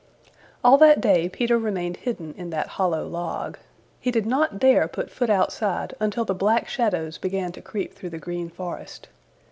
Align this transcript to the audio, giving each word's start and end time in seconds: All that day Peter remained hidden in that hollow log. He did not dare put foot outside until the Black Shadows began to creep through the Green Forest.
All 0.63 0.79
that 0.79 0.99
day 0.99 1.29
Peter 1.29 1.59
remained 1.59 1.97
hidden 1.97 2.33
in 2.35 2.49
that 2.49 2.69
hollow 2.69 3.05
log. 3.07 3.59
He 3.99 4.09
did 4.09 4.25
not 4.25 4.57
dare 4.57 4.87
put 4.87 5.11
foot 5.11 5.29
outside 5.29 5.93
until 5.99 6.25
the 6.25 6.33
Black 6.33 6.67
Shadows 6.67 7.19
began 7.19 7.51
to 7.51 7.61
creep 7.61 7.93
through 7.93 8.09
the 8.09 8.17
Green 8.17 8.49
Forest. 8.49 9.09